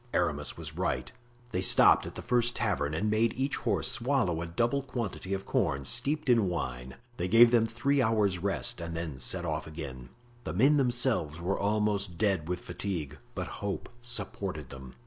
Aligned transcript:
Aramis 0.15 0.57
was 0.57 0.75
right; 0.75 1.11
they 1.51 1.61
stopped 1.61 2.07
at 2.07 2.15
the 2.15 2.23
first 2.23 2.55
tavern 2.55 2.95
and 2.95 3.07
made 3.11 3.33
each 3.33 3.57
horse 3.57 3.91
swallow 3.91 4.41
a 4.41 4.47
double 4.47 4.81
quantity 4.81 5.31
of 5.35 5.45
corn 5.45 5.85
steeped 5.85 6.27
in 6.27 6.49
wine; 6.49 6.95
they 7.17 7.27
gave 7.27 7.51
them 7.51 7.67
three 7.67 8.01
hours' 8.01 8.39
rest 8.39 8.81
and 8.81 8.97
then 8.97 9.19
set 9.19 9.45
off 9.45 9.67
again. 9.67 10.09
The 10.43 10.53
men 10.53 10.77
themselves 10.77 11.39
were 11.39 11.59
almost 11.59 12.17
dead 12.17 12.49
with 12.49 12.61
fatigue, 12.61 13.19
but 13.35 13.45
hope 13.61 13.89
supported 14.01 14.69
them. 14.71 14.95